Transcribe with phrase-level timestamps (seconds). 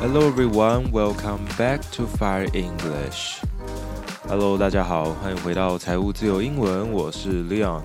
[0.00, 3.42] Hello everyone, welcome back to Fire English.
[4.26, 7.82] Hello，大家好，欢迎回到财务自由英文，我是 Leon。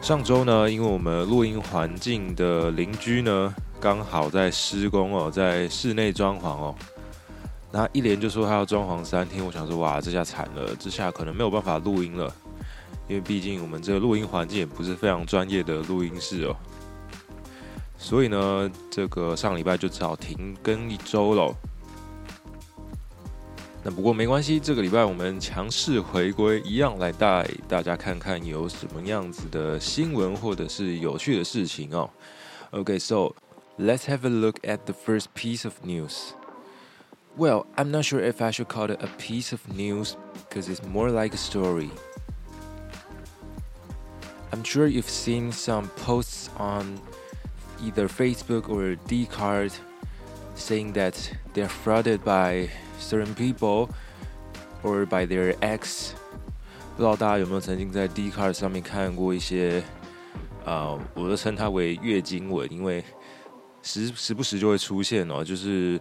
[0.00, 6.74] 上周呢，因为我们录音环境的邻居呢，刚好在施工哦，在室内装潢哦，
[7.72, 12.32] 那一连就说他要装潢三天，我想说哇，这下惨了，这下可能没有办法录音了，
[13.08, 16.54] 因为毕竟我们这个录音环境也不是非常专业的录音室哦。
[18.01, 21.55] 所以呢，这个上礼拜就只好停更一周喽。
[23.83, 32.09] 那不过没关系，这个礼拜我们强势回归，一样来带大家看看有什么样子的新闻或者是有趣的事情哦。
[32.71, 33.33] Okay, so
[33.79, 36.33] let's have a look at the first piece of news.
[37.37, 40.15] Well, I'm not sure if I should call it a piece of news
[40.49, 41.91] because it's more like a story.
[44.51, 46.99] I'm sure you've seen some posts on
[47.82, 49.72] either Facebook or Dcard
[50.54, 51.14] saying that
[51.52, 52.68] they're frauded by
[53.00, 53.88] certain people
[54.82, 56.12] or by their ex。
[56.96, 59.82] 不知道大家有没有曾经在 Dcard 上面看过一些，
[60.64, 63.02] 呃，我都称它为月经文，因为
[63.82, 65.98] 时时不时就会出现哦，就是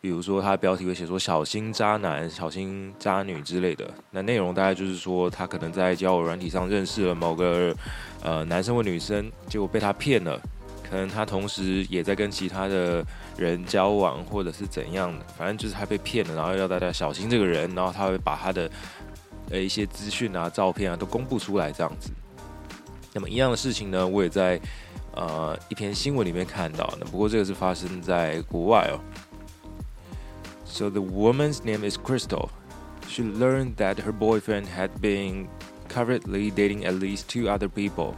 [0.00, 3.90] 比如说它标题会写说小心渣男、小心渣女之类的。
[4.10, 7.74] 那内容大概就是说，他可能在交友软体上认识了某个
[8.22, 10.40] 呃男生或女生，结果被他骗了。
[10.88, 13.04] 可能他同时也在跟其他的
[13.36, 18.70] 人交往，或者是怎样的，反正就是他被骗了，然后要大家小心这个人，然后他会把他的
[19.50, 22.10] 呃一些资讯啊、照片啊都公布出来这样子。
[23.12, 24.60] 那么一样的事情呢，我也在
[25.14, 29.00] 呃一篇新闻里面看到，那不过这个是发生在国外哦。
[30.64, 32.50] So the woman's name is Crystal.
[33.08, 35.46] She learned that her boyfriend had been
[35.88, 38.14] covertly dating at least two other people.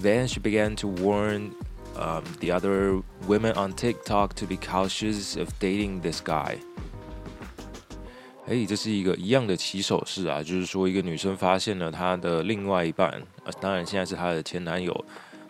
[0.00, 1.52] Then she began to warn
[1.96, 6.58] um, the other women on TikTok to be cautious of dating this guy.
[8.46, 13.10] 哎，这是一个一样的起手式啊，就是说一个女生发现了她的另外一半，
[13.44, 14.92] 呃，当然现在是她的前男友，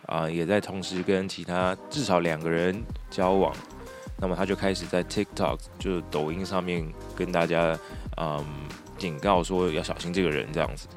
[0.07, 3.53] 啊、呃，也在同时跟其他至少两个人交往，
[4.17, 7.77] 那么她就开始在 TikTok 就是抖音上面跟大家
[8.15, 8.43] 嗯
[8.97, 10.87] 警告说要小心这个人这样子。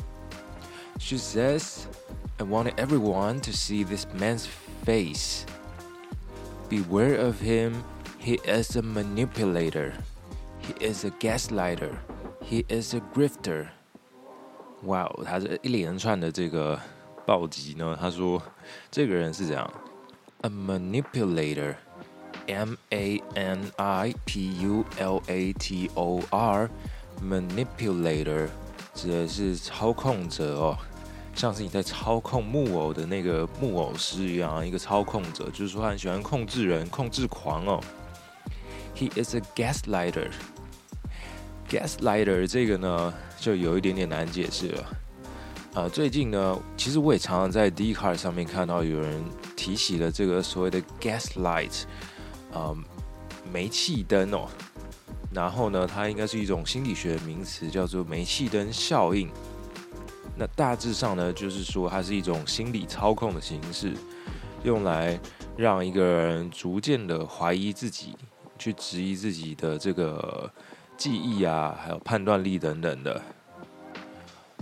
[0.98, 1.80] She says.
[2.39, 4.47] I wanted everyone to see this man's
[4.85, 5.45] face.
[6.69, 7.83] Beware of him.
[8.19, 9.93] He is a manipulator.
[10.59, 11.95] He is a gaslighter.
[12.41, 13.67] He is a grifter.
[14.83, 16.79] Wow，他这一连串的这个
[17.25, 18.41] 暴击呢，他说
[18.91, 19.71] 这个人是怎样？
[20.41, 21.75] A manipulator.
[22.47, 26.69] M A N I P U L A T O R.
[27.23, 28.49] Manipulator
[28.93, 30.77] 指的是操控者哦。
[31.40, 37.80] 像是你在操控木偶的那个木偶师一样，一个操控者，就是说他很喜欢控制人，控制狂哦。
[38.94, 40.28] He is a gaslighter.
[41.70, 44.82] Gaslighter 这个呢，就有一点点难解释了。
[45.72, 49.24] 啊、呃，最近呢，其实我也常常在 Dcard 上面看到有人
[49.56, 51.84] 提起了这个所谓的 gaslight，
[52.52, 52.76] 啊、
[53.50, 54.46] 煤气灯哦。
[55.32, 59.30] 然后呢，它应该是一种心理学名词，叫做煤气灯效应。
[60.40, 63.92] 那大致上呢，就是说它是一种心理操控的形式，
[64.62, 65.20] 用来
[65.54, 68.16] 让一个人逐渐的怀疑自己，
[68.58, 70.50] 去质疑自己的这个
[70.96, 73.20] 记忆啊，还有判断力等等的。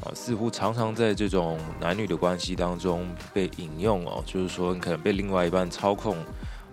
[0.03, 6.17] 啊，似乎常常在这种男女的关系当中被引用哦，就是说你可能被另外一半操控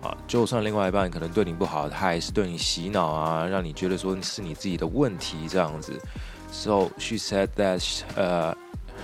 [0.02, 5.92] 啊，就算另外一半可能对你不好，他还是对你洗脑啊，让你觉得说是你自己的问题这样子。
[6.50, 7.80] So she said that,
[8.16, 8.56] uh.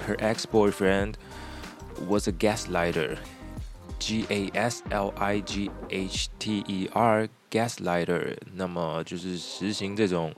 [0.06, 1.14] Her ex-boyfriend
[2.08, 3.18] was a gaslighter.
[3.98, 10.34] G A S L I G H T E R gaslighter，那么就是实行这种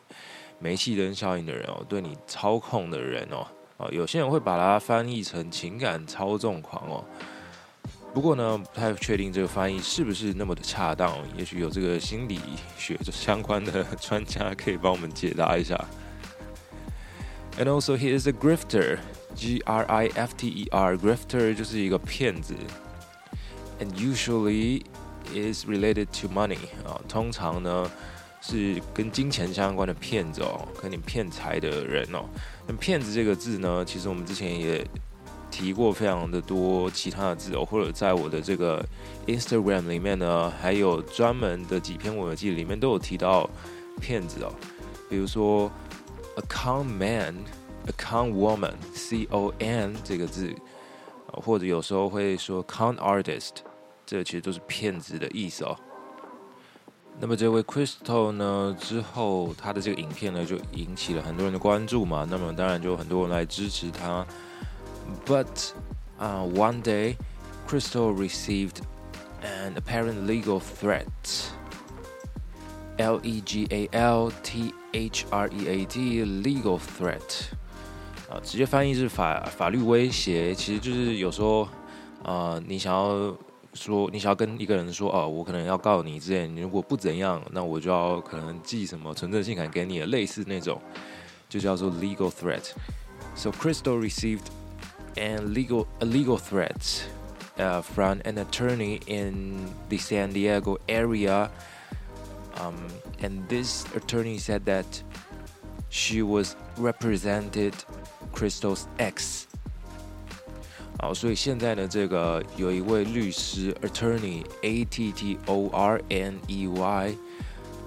[0.59, 3.47] 煤气灯效应的人哦，对你操控的人哦，
[3.79, 7.03] 啊，有些人会把它翻译成情感操纵狂哦。
[8.13, 12.39] 不过呢，不太确定这个翻译是不是那么的恰当，也许有这个心理
[12.77, 15.83] 学相关的专家可以帮我们解答一下。
[17.59, 18.99] And also, he is a grifter.
[19.35, 22.55] G R I F T E R，grifter 就是一个骗子
[23.81, 24.83] ，and usually
[25.33, 27.91] is related to money 啊，通常呢
[28.41, 32.25] 是跟金钱相关的骗子哦，跟你骗财的人哦。
[32.67, 34.87] 那骗子这个字呢，其实我们之前也
[35.51, 38.85] 提过非常的多其他的字哦，或者在我的这个
[39.27, 43.51] Instagram 里面呢，还有专门的几篇文记里面都有提到
[44.01, 44.53] 骗子哦，
[45.11, 45.71] 比如说
[46.37, 47.35] a con man。
[47.88, 50.54] A con woman，C O N 这个字，
[51.28, 53.52] 或者有时候会说 con artist，
[54.06, 55.76] 这其实都是骗子的意思哦。
[57.22, 62.26] 那么这位 Crystal 呢，之后他的这个影片呢，就引起了很多人的关注嘛。
[62.30, 64.26] 那么当然就有很多人来支持他。
[65.26, 65.74] But,
[66.20, 67.18] uh, one day,
[67.68, 68.82] Crystal received
[69.42, 71.06] an apparent legal threat.
[72.98, 77.50] L E G A L T H R E A T legal threat
[78.30, 81.64] 啊，直接翻译是法法律威胁，其实就是有时候
[82.24, 83.36] 啊、呃，你想要
[83.74, 90.82] 说，你想要跟一个人说，哦，我可能要告你之类，你如果不怎样，那我就要可能寄什么存证信函给你，类似那种，
[91.48, 94.48] 就叫做 legal threat。So Crystal received
[95.16, 97.04] an legal a legal threat
[97.58, 101.50] uh, from an attorney in the San Diego area.
[102.60, 102.76] Um,
[103.22, 104.86] and this attorney said that
[105.94, 107.74] she was represented
[108.34, 109.44] Crystal's ex.
[111.00, 117.16] 好，所以现在呢，这个有一位律师 attorney A T T O R N E Y，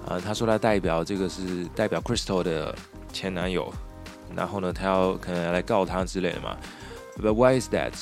[0.07, 2.75] 啊，他说他代表这个是代表 Crystal 的
[3.11, 3.73] 前男友，
[4.35, 6.57] 然后呢，他要可能来告他之类的嘛。
[7.21, 7.93] But why is that?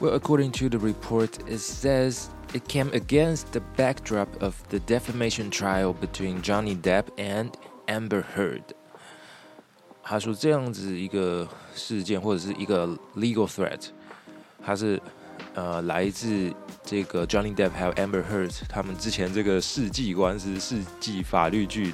[0.00, 2.26] Well, according to the report, it says.
[2.54, 7.50] It came against the backdrop of the defamation trial between Johnny Depp and
[7.87, 8.63] Amber Heard。
[10.03, 11.45] 他说这样子一个
[11.75, 12.87] 事件或者是一个
[13.17, 13.87] legal threat，
[14.63, 15.01] 他是
[15.53, 16.53] 呃来自
[16.83, 21.93] 这个 Johnny Depp 还有 Amber Heard 他们之前这个世纪官司、世纪法律剧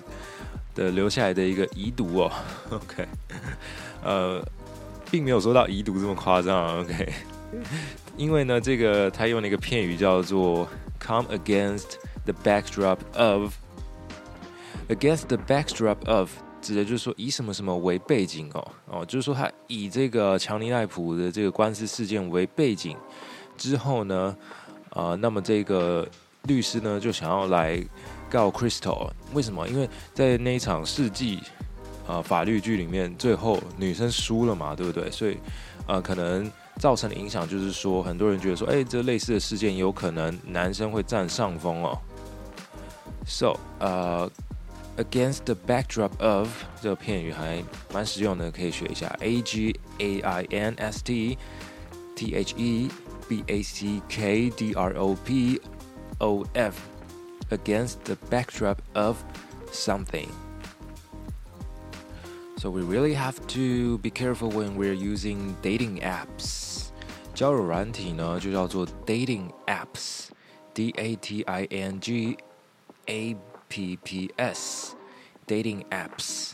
[0.75, 2.31] 的留下来的一个遗毒哦。
[2.69, 3.07] OK，
[4.03, 4.45] 呃，
[5.09, 6.81] 并没有说到遗毒这么夸张。
[6.81, 7.13] OK。
[8.15, 10.67] 因为呢，这个他用了一个片语叫做
[10.99, 11.95] “come against
[12.25, 13.53] the backdrop of”。
[14.89, 16.29] Against the backdrop of
[16.61, 22.97] 指的就是说以什么什么为背景哦哦，就是说他以这个强尼戴普的这个官司事件为背景
[23.57, 24.35] 之后呢，
[24.91, 26.07] 啊、那么这个
[26.43, 27.83] 律师呢就想要来
[28.29, 29.67] 告 Crystal，为什么？
[29.67, 31.39] 因为在那一场世纪
[32.07, 35.09] 啊、法律剧里面，最后女生输了嘛，对不对？
[35.11, 35.37] 所以
[35.87, 36.51] 啊、可能。
[36.79, 41.95] 造成的影响就是说，很多人觉得说，哎，这类似的事件有可能男生会占上风哦。
[43.27, 44.27] So，呃、
[44.96, 46.48] uh，against the backdrop of
[46.80, 47.62] 这个片语还
[47.92, 49.06] 蛮实用的，可以学一下。
[49.20, 51.38] A G A I N S T
[52.16, 52.90] T H E
[53.28, 55.60] B A C K D R O P
[56.18, 59.16] O F，against the backdrop of
[59.72, 66.86] something。So we really have to be careful when we're using dating apps。
[67.34, 72.36] 交友软体呢，就叫做 dating apps，D A T I N G
[73.06, 73.36] A
[73.72, 76.52] P P S，dating apps。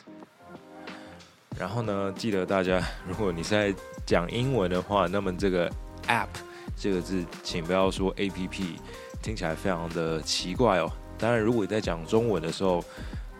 [1.58, 3.74] 然后呢，记得大家，如果你是在
[4.04, 5.70] 讲英文的话，那么这个
[6.08, 6.28] app
[6.76, 8.80] 这个字，请不要说 A P P，
[9.22, 10.90] 听起来非常的奇怪哦。
[11.16, 12.84] 当然，如果你在讲中文的时候，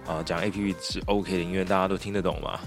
[0.06, 2.61] 啊，讲 A P P 是 OK 的，因为大家都听得懂嘛。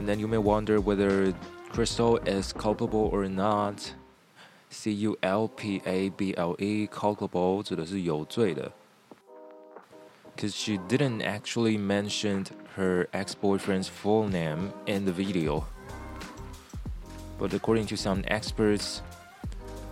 [0.00, 1.32] And then you may wonder whether
[1.72, 3.76] Crystal is culpable or not.
[4.76, 8.72] C U L P A B L E culpable 指的是有罪的。
[10.34, 15.64] Because she didn't actually mention her ex-boyfriend's full name in the video.
[17.38, 19.02] But according to some experts,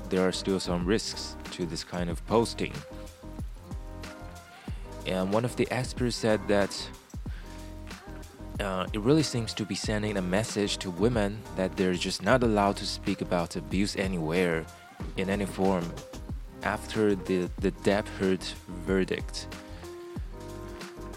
[0.08, 2.72] there are still some risks to this kind of posting.
[5.06, 6.70] And one of the experts said that
[8.60, 12.42] uh, it really seems to be sending a message to women that they're just not
[12.42, 14.64] allowed to speak about abuse anywhere,
[15.16, 15.84] in any form,
[16.62, 18.42] after the the Depp Heard
[18.86, 19.46] verdict.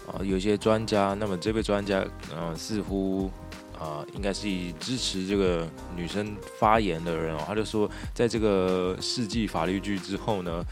[0.06, 3.30] 啊，有些专家，那么这位专家，呃，似乎
[3.78, 10.64] 啊、呃，应该是以支持这个女生发言的人哦，他就说，在这个世纪法律剧之后呢，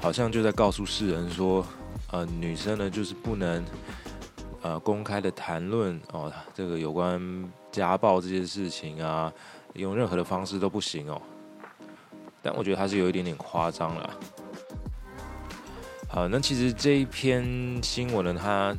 [0.00, 1.66] 好像就在告诉世人说。
[2.12, 3.64] 呃，女生呢，就是不能
[4.65, 7.21] 呃公开的谈论哦，这个有关
[7.71, 9.31] 家暴这件事情啊，
[9.75, 11.21] 用任何的方式都不行哦。
[12.41, 14.09] 但我觉得还是有一点点夸张了。
[16.09, 17.45] 好，那其实这一篇
[17.83, 18.75] 新闻呢，它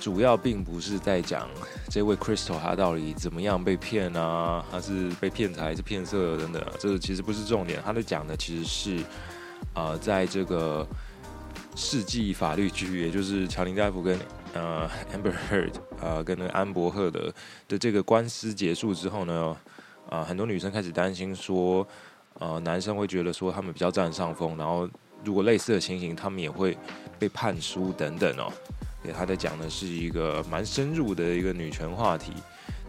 [0.00, 1.48] 主要并不是在讲
[1.88, 7.80] 这位 Crystal 他到底怎么样被骗啊，他是被骗财还是骗色等等，这个其实不是重点。
[7.84, 9.04] 他在讲的其实是、
[9.74, 10.84] 呃，在这个。
[11.74, 14.18] 世纪法律剧，也就是乔林戴夫跟
[14.54, 17.32] 呃 Amber Heard 啊、跟那个安伯赫的
[17.68, 19.56] 的这个官司结束之后呢，
[20.08, 21.86] 啊、很多女生开始担心说，
[22.38, 24.88] 呃，男生会觉得说他们比较占上风，然后
[25.24, 26.76] 如果类似的情形，他们也会
[27.18, 28.52] 被判输等等哦。
[29.02, 32.32] 给他在讲的是一个蛮深入的一个女权话题。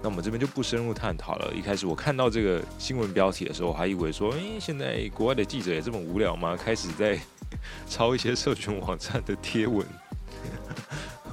[0.02, 1.52] 那我们这边就不深入探讨了。
[1.56, 6.56] 一开始我看到这个新闻标题的时候，我还以为说，诶，现在国外的记者也这么无聊吗？
[6.56, 7.18] 开始在
[7.88, 9.84] 抄一些社群网站的贴文。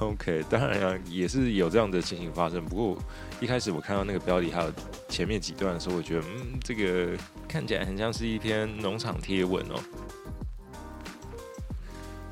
[0.11, 2.65] OK，当然啊，也是有这样的情形发生。
[2.65, 2.97] 不过
[3.39, 4.71] 一开始我看到那个标题还有
[5.07, 7.15] 前面几段的时候，我觉得，嗯，这个
[7.47, 9.79] 看起来很像是一篇农场贴文哦。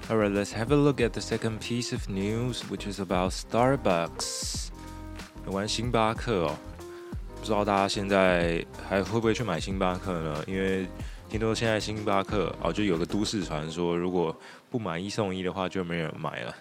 [0.10, 4.70] Alright, let's have a look at the second piece of news, which is about Starbucks.
[5.46, 6.58] 有关星巴克哦，
[7.40, 10.44] 不知道大家现在还会不会去买星巴克呢？
[10.48, 10.88] 因为
[11.30, 14.36] 听说现在星巴克哦，就有个都市传说，如果
[14.72, 16.56] 不买一送一的话，就没人买了。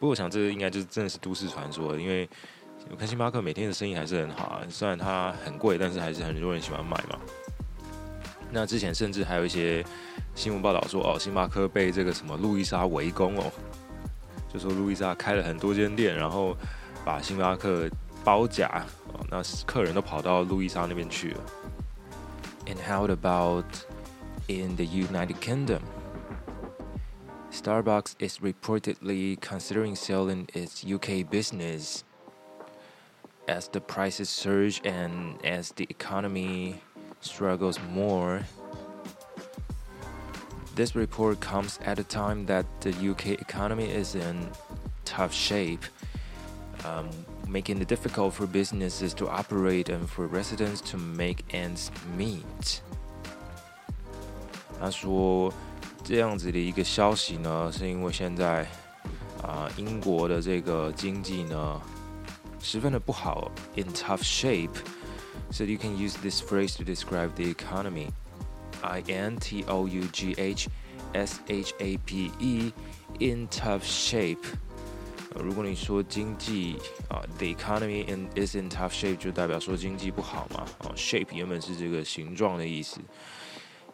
[0.00, 2.28] 不过我想这应该就是真的是都市传说，因为
[2.90, 7.20] 我看星巴克每天的生意还是很好啊，虽然它很贵，但是还是很多人喜欢买嘛。
[8.50, 9.84] 那之前甚至还有一些。
[10.34, 13.52] 新闻报道说，哦，星巴克被这个什么路易莎围攻哦，
[14.50, 16.56] 就说路易莎开了很多间店，然后
[17.04, 17.90] 把星巴克
[18.24, 18.68] 包夹，
[19.12, 21.40] 哦，那客人都跑到路易莎那边去了。
[22.66, 23.64] And how about
[24.46, 25.80] in the United Kingdom?
[27.50, 32.04] Starbucks is reportedly considering selling its UK business
[33.48, 36.80] as the prices surge and as the economy
[37.20, 38.42] struggles more.
[40.76, 44.48] This report comes at a time that the UK economy is in
[45.04, 45.84] tough shape,
[46.84, 47.10] um,
[47.48, 52.80] making it difficult for businesses to operate and for residents to make ends meet.
[54.80, 55.52] 他说，
[56.10, 58.66] 这样子的一个消息呢，是因为现在
[59.44, 61.80] 啊、英国的这个经济呢，
[62.60, 64.74] 十分的不好，in tough shape.
[65.52, 68.08] So you can use this phrase to describe the economy.
[68.82, 70.68] I N T O U G H
[71.12, 72.72] S H A P E
[73.20, 74.42] in tough shape。
[75.36, 76.76] 如果你说经济
[77.08, 80.66] 啊，the economy in is in tough shape，就代表说经济不好嘛。
[80.80, 82.98] 哦，shape 原本是这个形状的意思。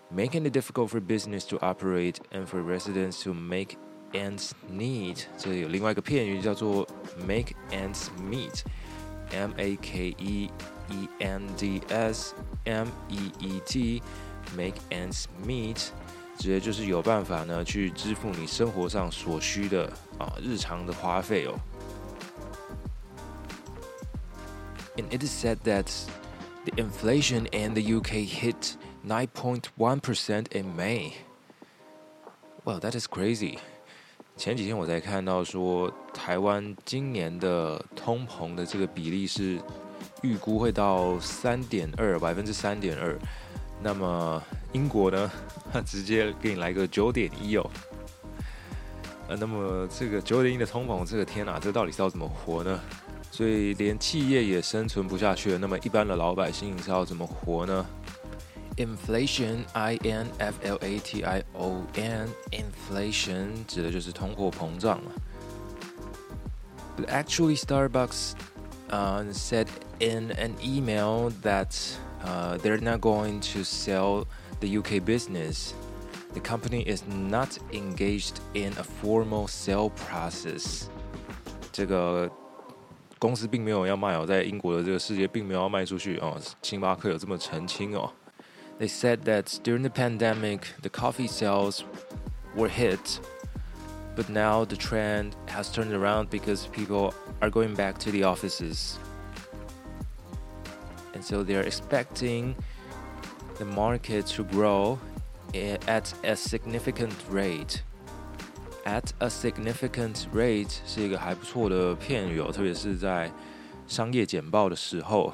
[0.10, 3.78] Making it difficult for business to operate and for residents to make
[4.14, 5.26] ends meet。
[5.38, 6.88] 这有另外一个片语叫做
[7.26, 10.50] make ends meet，M A K E
[10.90, 12.34] E N D S
[12.66, 15.90] M E E T。Make ends meet，
[16.38, 19.86] 直接就是有办法呢去支付你生活上所需的
[20.18, 21.54] 啊日常的花费哦。
[24.98, 25.90] And it is said that
[26.66, 28.74] the inflation in the UK hit
[29.07, 31.13] 9.1% in May.
[32.65, 33.59] Well, that is crazy.
[34.37, 39.61] 前几天我才看到说，台湾今年的通膨的这个比例是
[40.23, 43.17] 预估会到三点二，百分之三点二。
[43.81, 45.31] 那么英国呢？
[45.87, 47.71] 直接给你来个九点一哦。
[49.29, 52.81] 呃，那么这个九点一的通膨，这个天哪，这到底是要怎么活呢？
[53.31, 55.59] 所以连企业也生存不下去了。
[55.59, 57.87] 那么一般的老百姓是要怎么活呢
[58.78, 65.12] ？Inflation，I N F L A T I O N，inflation 指的就是通货膨胀嘛。
[66.98, 68.34] But actually, Starbucks,
[68.90, 69.68] uh, said
[70.00, 71.76] in an email that.
[72.24, 74.28] Uh, they're not going to sell
[74.60, 75.74] the UK business.
[76.36, 80.84] The company is not engaged in a formal sale process.
[81.72, 82.30] 这个
[83.18, 86.40] 公司并没有要卖哦，在英国的这个世界并没有要卖出去哦。
[86.62, 88.08] 星巴克有这么澄清哦。
[88.80, 91.84] They said that during the pandemic, the coffee sales
[92.56, 93.20] were hit,
[94.16, 98.98] but now the trend has turned around because people are going back to the offices.
[101.14, 102.56] And so they are expecting
[103.60, 104.98] the market to grow
[105.88, 107.84] at a significant rate.
[108.84, 113.32] At a significant rate 是一个还不错的片语哦，特别是在
[113.88, 115.32] 商业简报的时候，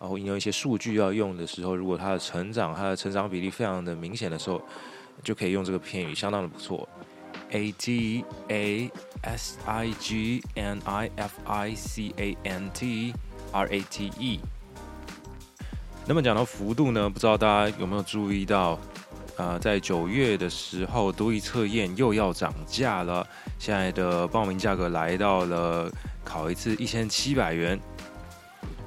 [0.00, 4.60] 然后引用一些数据要用的时候，如果它的成长、它的成长比例非常的明显的时候，
[5.22, 6.88] 就可以用这个片语，相当的不错。
[7.50, 8.90] A T A
[9.22, 13.12] S I G N I F I C A N T
[13.52, 14.40] R A T E。
[16.06, 18.78] 那么讲到幅度呢，不知道大家有没有注意到，
[19.36, 23.26] 呃，在九月的时候，多益测验又要涨价了。
[23.58, 25.92] 现在的报名价格来到了
[26.24, 27.78] 考一次一千七百元。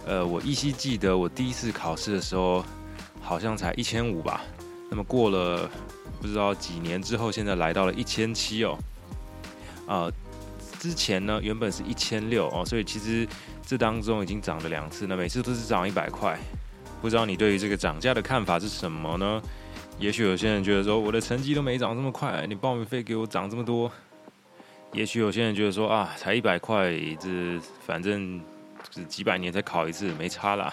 [0.05, 2.63] 呃，我依稀记得我第一次考试的时候，
[3.21, 4.41] 好像才一千五吧。
[4.89, 5.69] 那么过了
[6.21, 8.77] 不知道几年之后，现在来到了一千七哦。
[9.87, 10.11] 啊，
[10.79, 13.27] 之前呢原本是一千六哦，所以其实
[13.65, 16.37] 这当中已经涨了两次，那每次都是涨一百块。
[17.01, 19.41] 不知道你对于这个涨价的看法是什么呢？
[19.99, 23.91] 也许有些人觉得说，我的成绩都没涨这么快，你报名费给我涨这么多。
[24.91, 28.39] 也许有些人觉得说啊，才一百块，这反正
[28.93, 30.71] 是几百年才考一次，没差啦。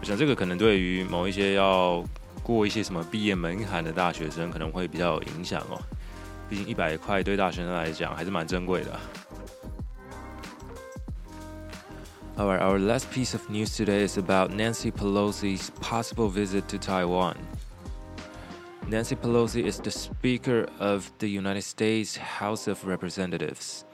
[0.00, 2.04] 我想这个可能对于某一些要
[2.42, 5.80] 过一些什么毕业门槛的大学生可能会比较有影响哦。
[6.48, 9.00] 毕竟一百块对大学生来讲还是蛮珍贵的。
[12.36, 17.34] Alright, our last piece of news today is about Nancy Pelosi's possible visit to Taiwan.
[18.88, 23.84] Nancy Pelosi is the Speaker of the United States House of Representatives.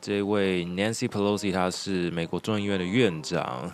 [0.00, 3.72] 这位 Nancy Pelosi 她是美国众议院的院长，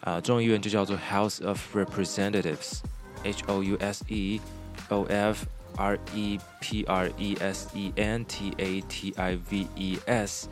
[0.00, 4.40] 啊，众议院就叫做 House of Representatives，H O U S E
[4.88, 9.66] O F R E P R E S E N T A T I V
[9.76, 10.48] E S。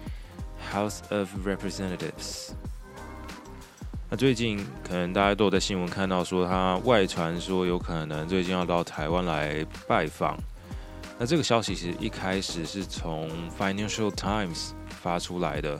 [0.72, 2.52] House of Representatives。
[4.08, 10.36] 那最近可能大家都有在新闻看到说，他外传说有可能最近要到台湾来拜访。
[11.19, 15.79] 那这个消息其实一开始是从 Financial Times 发出来的，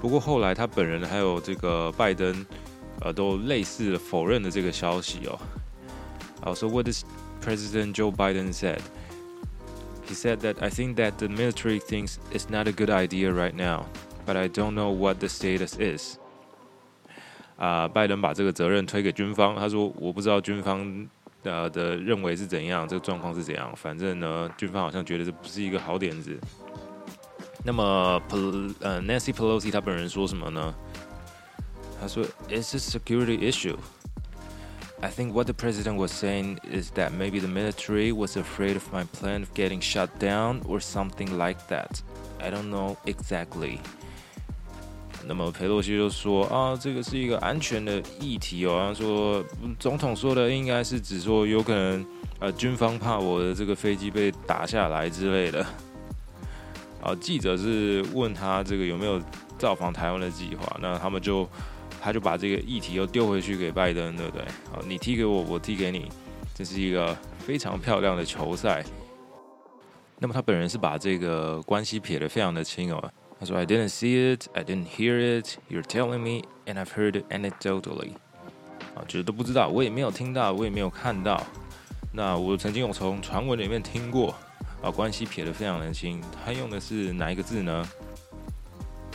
[0.00, 2.44] 不过后来他本人还有这个拜登，
[3.00, 5.38] 呃，都类似的否认了这个消息哦。
[6.42, 7.02] 好，So what does
[7.42, 8.80] President Joe Biden said?
[10.06, 13.54] He said that I think that the military thinks it's not a good idea right
[13.54, 13.86] now,
[14.26, 16.16] but I don't know what the status is.
[17.56, 21.08] 啊，拜登把这个责任推给军方，他说我不知道军方
[21.42, 23.72] 的的认为是怎样，这个状况是怎样。
[23.76, 26.38] 反正呢，军方好像觉得这不是一个好点子。
[27.64, 28.22] 那么，
[28.80, 30.74] 呃，Nancy Pelosi 他本人说什么呢？
[32.00, 33.76] 他说，It's a security issue.
[35.00, 38.84] I think what the president was saying is that maybe the military was afraid of
[38.92, 42.00] my plan of getting shut down or something like that.
[42.40, 43.80] I don't know exactly.
[45.27, 48.85] 那么裴洛西就说啊，这个是一个安全的议题哦。
[48.87, 49.43] 他说
[49.79, 52.05] 总统说的应该是指说有可能
[52.39, 55.65] 呃军方怕我的这个飞机被打下来之类的。
[57.01, 59.21] 啊，记者是问他这个有没有
[59.57, 61.47] 造访台湾的计划，那他们就。
[62.05, 64.45] 他就把这个议题又丢回去给拜登，对不对？
[64.69, 66.11] 好，你踢给我，我踢给你，
[66.53, 68.83] 这是一个非常漂亮的球赛。
[70.19, 73.13] 那么他本人是把这个关系撇得非常的清哦。
[73.43, 75.57] 他说：“I didn't see it, I didn't hear it.
[75.69, 78.13] You're telling me, and I've heard it anecdotally。”
[78.95, 81.45] 啊，就是都不知道，我也没有听到，我也没有看到。
[82.13, 84.33] 那我曾经有从传闻里面听过，
[84.81, 86.21] 啊，关系撇得非常的清。
[86.45, 87.85] 他用的是哪一个字呢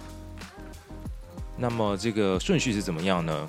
[1.56, 3.48] 那么这个顺序是怎么样呢？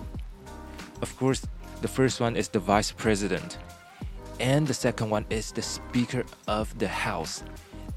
[1.01, 1.41] Of course,
[1.81, 3.57] the first one is the vice president,
[4.39, 7.41] and the second one is the speaker of the house,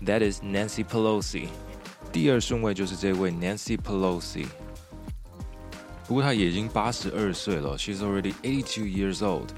[0.05, 1.49] that is Nancy Pelosi。
[2.13, 4.47] 第二顺位就是这位 Nancy Pelosi。
[6.09, 9.51] 不过他也已经八十二岁了，She's already eighty-two years old.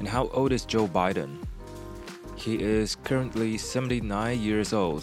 [0.00, 1.28] And how old is Joe Biden?
[2.38, 5.02] He is currently seventy-nine years old.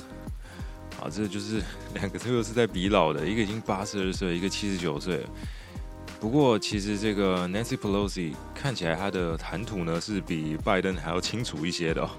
[1.02, 1.60] 啊这就是
[1.94, 5.26] 两个特别是在比老的一个已经八十二岁一个七十九岁
[6.20, 12.10] 不过其实这个 nancy pelosi 看起来他的谈吐呢是比拜登还要清楚一些的哦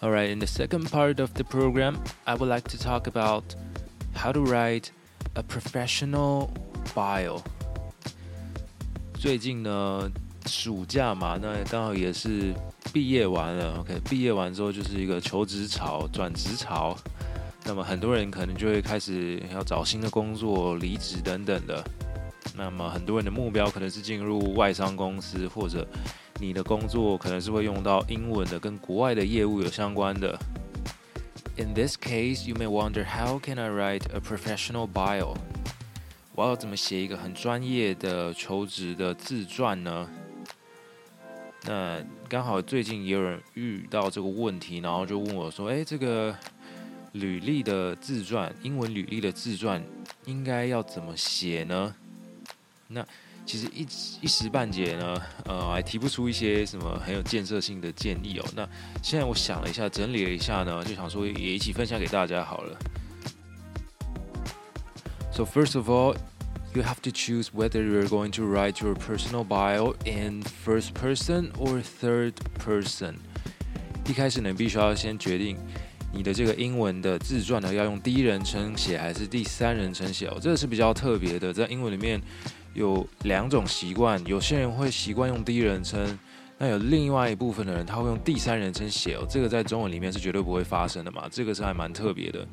[0.00, 3.42] Alright, in the second part of the program i would like to talk about
[4.18, 4.88] how to write
[5.34, 6.48] a professional
[6.94, 7.40] bio.
[9.14, 10.10] 最近呢，
[10.46, 12.52] 暑假嘛，那刚好也是
[12.92, 13.78] 毕业完了。
[13.80, 16.96] OK，毕业完之后就是一个求职潮、转职潮。
[17.64, 21.84] 那么很多人可能就会开始要找新的工作、离职等等的。
[22.56, 25.86] 那么很多人的目标可能是进入外商公司，或者
[26.40, 30.36] 你的工作可能是会用到英文的，跟国外的业务有相关的。
[31.58, 35.36] In this case, you may wonder how can I write a professional bio?
[36.36, 40.08] 我要怎么写一个很专业的求职的自传呢？
[41.64, 46.32] 那刚好最近也有人遇到这个问题，然后就问我说：“诶，这个
[47.10, 49.84] 履历的自传，英文履历的自传
[50.26, 51.92] 应该要怎么写呢？”
[52.86, 53.04] 那
[53.48, 53.86] 其实一
[54.20, 58.44] 一时半解呢，呃，还提不出一些什么很有建设性的建议哦。
[58.54, 58.68] 那
[59.02, 62.78] 现在我想了一下，整理了一下呢，就想说也一起分享给大家好了。
[65.32, 66.14] So first of all,
[66.74, 71.50] you have to choose whether you're going to write your personal bio in first person
[71.52, 73.14] or third person.
[74.06, 75.56] 一开始呢，必须要先决定
[76.12, 80.36] 你的这个英文的自传呢，要用第一人称写还是第三人称写哦。
[80.38, 82.20] 这个是比较特别的，在英文里面
[82.78, 86.18] 有两种习惯，有些人会习惯用第一人称，
[86.56, 89.26] 那有另外一部分的人他会用第三人称写哦。
[89.28, 92.46] 这个在中文里面是绝对不会发生的嘛，这个是还蛮特别的。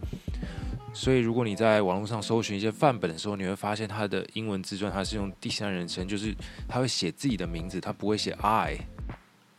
[0.94, 6.34] 所以，如果你在网络上搜寻一些范本的时候，你会发现他的英文自传他是用第三人称，就是
[6.68, 8.80] 他会写自己的名字，他不会写 I。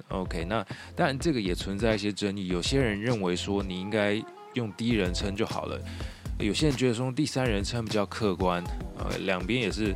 [0.09, 2.49] OK，那当然这个也存在一些争议。
[2.49, 4.23] 有些人认为说你应该
[4.55, 5.79] 用第一人称就好了，
[6.39, 8.65] 有些人觉得说第三人称比较客观。
[8.99, 9.95] 呃，两边也是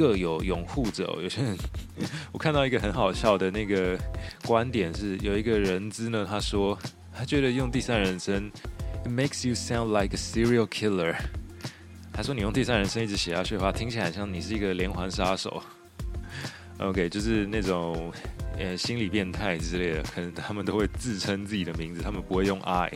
[0.00, 1.04] 各有拥护者。
[1.22, 1.54] 有些人，
[2.32, 3.98] 我看到一个很好笑的那个
[4.46, 6.78] 观点是，有一个人资呢，他说
[7.12, 8.50] 他觉得用第三人称。
[9.04, 11.16] It makes you sound like a serial killer。
[12.14, 15.62] 他说你用第三人称一直写下去的话，听起来像你是一个连环杀手。
[16.78, 18.10] OK，就是那种
[18.58, 22.90] 呃心理变态之类的，可能他们都会自称自己的名字，他们不会用 I。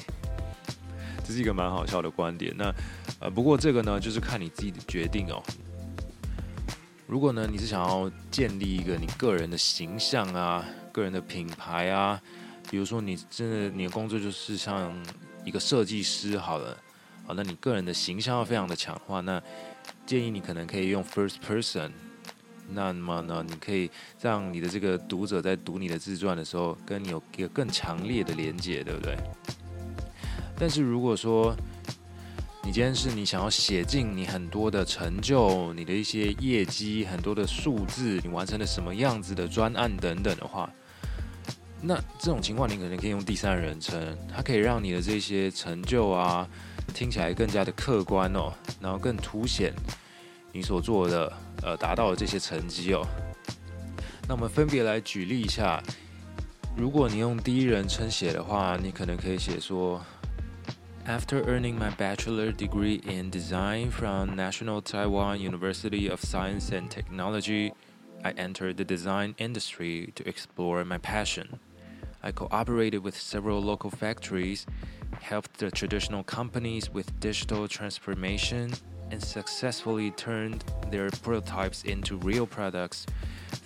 [1.27, 2.55] 这是一个蛮好笑的观点。
[2.57, 2.75] 那
[3.21, 5.43] 呃，不过这个呢，就是看你自己的决定哦。
[7.07, 12.21] 如果呢，你是想要建立一个你个人的形象啊，个人的品牌啊，
[12.71, 14.93] 比如说你真的你的工作就是像。
[15.45, 16.75] 一个设计师好了，
[17.27, 19.38] 好，那你个人的形象要非常的强化，那
[20.07, 21.90] 建议你可能可以用 first person，
[22.71, 23.90] 那么呢，你可以
[24.23, 29.14] 让你的这个读者在读你的自传的时候，跟你有一个更强烈的连接，对不对？
[30.59, 31.55] 但是如果说
[32.66, 40.70] 你今天是你想要写进你很多的成就，你的一些业绩，很多的数字，你完成了什么样子的专案等等的话。
[41.83, 46.48] 那这种情况，你可能可以用第三人称，它可以让你的这些成就啊，
[46.94, 48.50] 听起来更加的客观哦，
[48.81, 49.74] 然后更凸显
[50.50, 51.31] 你所做的
[51.62, 53.07] 呃达到的这些成绩哦。
[54.27, 55.83] 那我们分别来举例一下，
[56.74, 60.03] 如果你用第一人称写的话，你可能可以写说
[61.06, 67.74] ：After earning my bachelor degree in design from National Taiwan University of Science and Technology,
[68.24, 71.60] I entered the design industry to explore my passion.
[72.22, 74.65] I cooperated with several local factories,
[75.22, 78.74] helped the traditional companies with digital transformation,
[79.10, 83.06] and successfully turned their prototypes into real products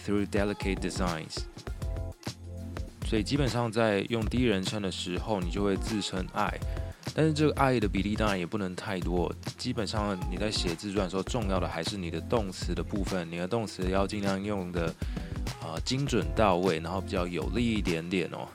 [0.05, 1.47] through delicate designs.
[3.05, 6.59] 所以基本上在用第一人称的时候，你就会自称 I，
[7.14, 9.34] 但是这个 I 的比例当然也不能太多。
[9.56, 14.94] 基本上你在写自传的时候，重要的还是你的动词的部分，你的动词要尽量用的。
[15.60, 18.48] 啊、精准到位，然后比较有力一点点哦。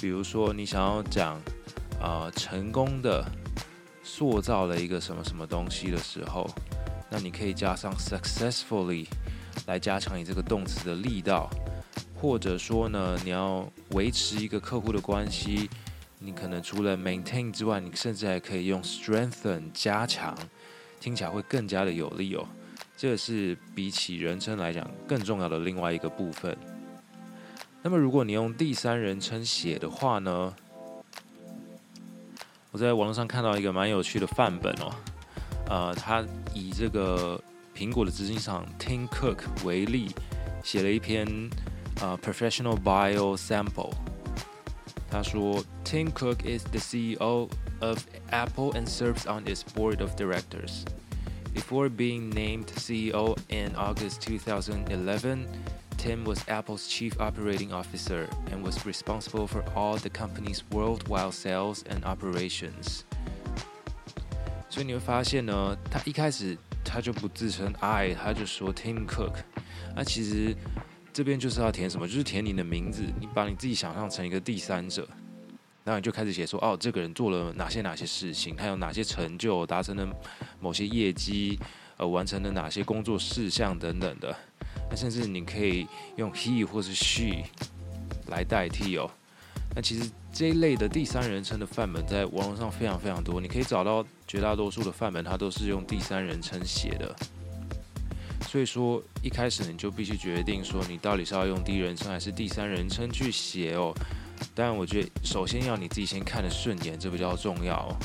[0.00, 1.40] 比如说，你想要讲
[2.00, 3.24] 啊、成功的
[4.02, 6.48] 塑造了一个什么什么东西的时候，
[7.10, 9.06] 那你可以加上 successfully
[9.66, 11.48] 来加强你这个动词的力道。
[12.20, 15.70] 或者说呢，你要维持一个客户的关系，
[16.18, 20.36] 你可能除了 maintain 之外，你甚至还可以用 strengthen 加强，
[20.98, 22.44] 听起来会更加的有力哦。
[22.96, 26.56] 这是比起人称来讲更重要的另外一个部分。
[27.80, 30.52] 那么，如果你用第三人称写的话呢？
[32.72, 34.92] 我在网络上看到一个蛮有趣的范本哦，
[35.70, 37.40] 呃，他以这个
[37.74, 40.14] 苹果的执行长 Tim Cook 为例，
[40.62, 41.26] 写了一篇
[42.00, 43.92] 呃 professional bio sample。
[45.09, 47.49] 他说，Tim Cook is the CEO
[47.81, 50.85] of Apple and serves on its board of directors。
[51.53, 55.45] Before being named CEO in August 2011,
[55.97, 61.83] Tim was Apple's chief operating officer and was responsible for all the company's worldwide sales
[61.87, 63.03] and operations.
[64.69, 69.35] 所以你会发现呢，他一开始他就不自称 I，他就说 Tim Cook。
[69.95, 70.55] 那其实
[71.18, 72.06] 这边就是要填什么？
[72.06, 75.04] 就是填你的名字，你把你自己想象成一个第三者。
[75.82, 80.08] 然后你就开始写说，哦，这个人做了哪些哪些事情，他有哪些成就，达成了
[80.60, 81.58] 某些业绩，
[81.96, 84.32] 呃，完成了哪些工作事项等等的。
[84.88, 87.42] 那甚至你可以用 he 或是 she
[88.28, 89.10] 来代替哦。
[89.74, 97.16] 那其实这一类的第三人称的范本在网络上非常非常多，你可以找到绝大多数的范本，它都是用第三人称写的。
[98.48, 103.92] 所以说一开始你就必须决定说，你到底是要用第一人称还是第三人称去写哦。
[104.54, 107.96] 当然，我觉得首先要你自己先看得顺眼，这比较重要哦。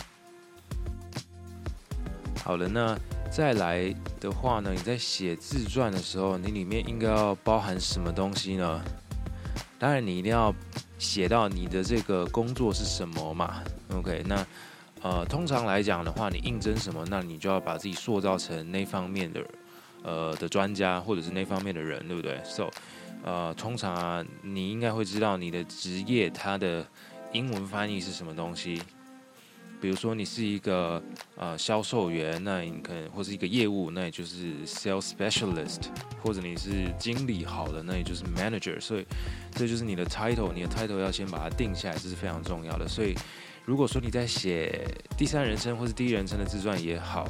[2.43, 2.99] 好了，那
[3.31, 8.83] 再来的话呢，你在写自传的时候，你里面应该要包含什么东西呢？
[9.79, 10.53] 当然，你一定要
[10.99, 13.63] 写到你的这个工作是什么嘛。
[13.93, 14.45] OK，那
[15.01, 19.41] 呃，通常来讲的话，你应征什么，那你就要把自己塑造成那方面的
[20.03, 22.69] 呃的专家，或者是那方面的人，对不对？So
[23.23, 26.85] 呃，通常啊，你应该会知道你的职业它的
[27.31, 28.81] 英文翻译是什么东西。
[29.81, 31.03] 比如说，你是一个
[31.35, 35.81] 呃销售员，那你可能或是一个业务，那也就是 sales specialist，
[36.21, 38.79] 或者你是经理好了，那也就是 manager。
[38.79, 39.05] 所以
[39.51, 42.87] 这就是你的 title，你的 title 要先把它定下来，这是非常重要的。
[42.87, 43.13] 所以
[43.65, 44.87] 如果说你在写
[45.17, 47.27] 第三人称或是第一人称的自传也好，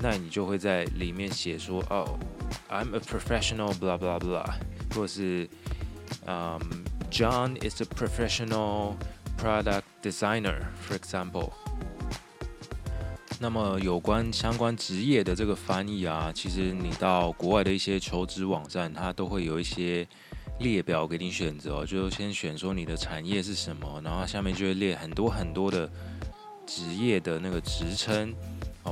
[0.00, 2.18] 那你就会在里面写说，哦
[2.70, 4.54] ，I'm a professional，blah blah blah。
[4.94, 5.48] 或是，
[6.26, 6.58] 嗯
[7.10, 8.94] ，John is a professional
[9.36, 11.50] product designer, for example。
[13.40, 20.06] 那么有关相关职业的这个翻译啊，其实你到国外的一些求职网站，它都会有一些
[20.58, 25.88] 列表给你选择，就先选说你的产业是什么，然后下面就会列很多很多的
[26.66, 28.34] 职业的那个职称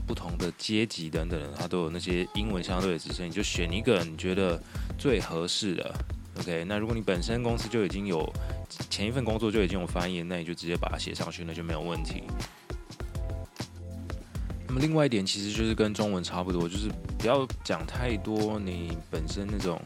[0.00, 4.61] 不同的阶级等等，它都有那些英文相对的职称，你就选一个你觉得。
[4.98, 5.94] 最合适的
[6.38, 6.64] ，OK。
[6.64, 8.26] 那如果你本身公司就已经有
[8.88, 12.22] 前一份工作就已经有翻译，那你就直接把它写上去，那就没有问题。
[14.66, 19.78] 那么另外一点其实就是跟中文差不多，就是不要讲太多你本身那种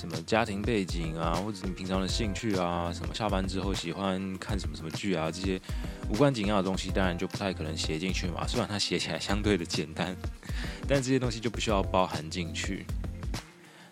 [0.00, 5.60] 什么家庭背景啊，或者你平常的兴趣啊，什么下班之后喜欢看什么什么剧啊，这些
[6.08, 8.46] 无关紧要的东西，当然就不太可能写进去嘛。
[8.46, 10.16] 虽然它写起来相对的简单，
[10.88, 12.86] 但这些东西就不需要包含进去。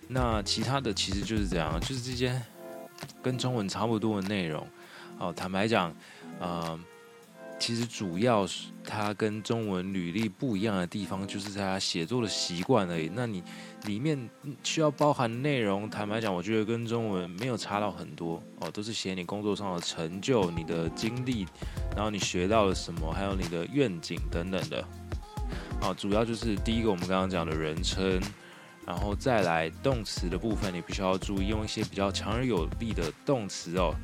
[0.09, 2.41] 那其他的其实就是这样，就是这些
[3.23, 4.67] 跟中文差不多的内容。
[5.19, 5.95] 哦，坦白讲，
[6.41, 6.81] 呃，
[7.59, 13.11] 其实主要是它跟中文履历不一样的地方，就是在它写作的习惯而已。
[13.13, 13.43] 那你
[13.85, 14.19] 里面
[14.63, 18.43] 需要包含内容，坦白讲，我觉得跟中文没有差到很多。
[18.61, 21.47] 哦，都是写你工作上的成就、你的经历，
[21.95, 24.85] 然后你学到了什么，还有你的愿景等等的。
[25.83, 28.21] 哦，主要就是第一个我们刚刚讲的人称。
[28.87, 33.95] 然后再来动词的部分，你必须要注意用一些比较强而有力的动词哦。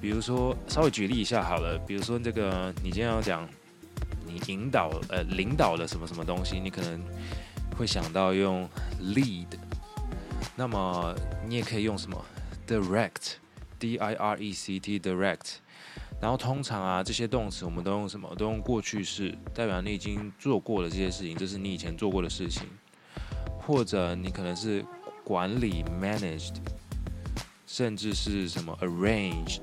[0.00, 1.78] 比如说，稍微举例一下好了。
[1.86, 3.48] 比如说，这个你今天要讲
[4.26, 7.00] 你引导呃领导了什么什么东西，你可能
[7.76, 8.68] 会想到用
[9.00, 9.46] lead。
[10.54, 11.14] 那么
[11.46, 12.24] 你也可以用什么
[12.66, 15.56] direct，d i r e c t direct。
[16.20, 18.34] 然后通常啊这些动词我们都用什么？
[18.34, 22.64] 都用过去式，代表你已经做过了这些事情，这是你以前做过的事情。
[23.60, 24.84] 或者你可能是
[25.22, 26.54] 管理 managed，
[27.70, 29.60] 甚至是什么 arranged，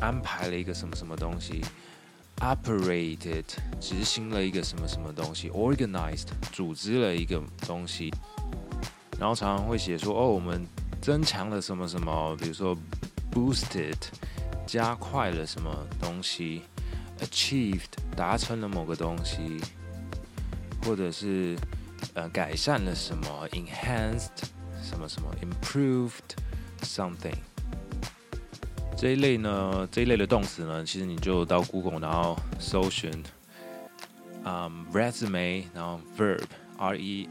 [0.00, 1.64] 安排了一个什么什么东西
[2.40, 3.44] ，operated，
[3.80, 8.12] 执行了一个什么什么东西，organized，组织了一个东西，
[9.16, 10.66] 然后常常会写说哦，我们
[11.00, 12.76] 增强了什么什么，比如说
[13.32, 13.96] boosted，
[14.66, 16.62] 加快了什么东西
[17.20, 19.60] ，achieved，达成了某个东西，
[20.82, 21.56] 或者是。
[22.12, 24.28] 呃，改善了什么？Enhanced
[24.82, 26.36] 什么什么？Improved
[26.84, 27.34] something
[28.96, 29.88] 这一类呢？
[29.90, 33.10] 这一类的动词呢，其实你就到 Google，然后搜寻
[34.92, 37.28] ，，resume，然后 verb，R E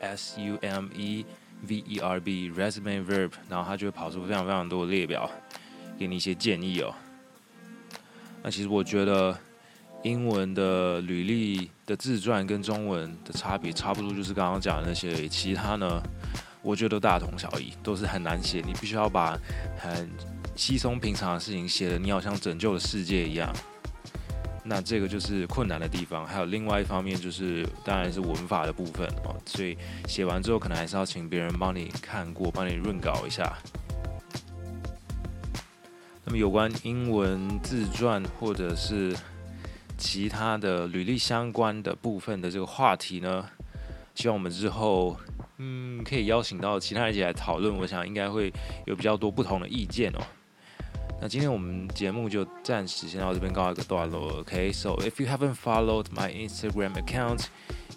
[0.00, 1.24] S U M E
[1.66, 5.30] V E R B，resume verb，然后它就会跑出非常非常多的列表，
[5.98, 6.94] 给你一些建议哦。
[8.42, 9.36] 那其实我觉得。
[10.02, 15.28] 英文的履历的自传跟中文的差别差不多，就是刚刚讲的那些而已。
[15.28, 16.00] 其他呢，
[16.66, 18.60] 我觉得都大同小异，都是很难写。
[18.66, 19.38] 你必须要把
[19.78, 20.10] 很
[20.56, 23.54] 稀松平常的事情写得你好像拯救了世界一样。
[24.64, 26.26] 那这个就是困难的地方。
[26.26, 29.36] 还有另外一方面就是，当然是文法的部分哦。
[29.46, 33.56] 所以写完之后，可能还是要请别人帮你看过，帮你润稿一下。
[36.24, 39.16] 那么有关英文自传或者是
[39.96, 43.48] 其他的履历相关的部分的这个话题呢，
[44.16, 45.16] 希望我们之后
[45.57, 47.75] 嗯可以邀请到其他人一起来讨论。
[47.75, 48.51] 我想应该会
[48.85, 50.21] 有比较多不同的意见哦。
[51.21, 54.39] 那今天我们节目就暂时先到这边告一个段落。
[54.39, 57.45] OK，so if you haven't followed my Instagram account,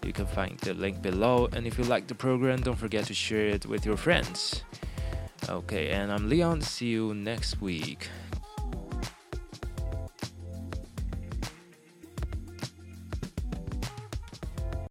[0.03, 1.49] you can find the link below.
[1.53, 4.63] And if you like the program, don't forget to share it with your friends.
[5.49, 6.61] Okay, and I'm Leon.
[6.61, 8.09] See you next week.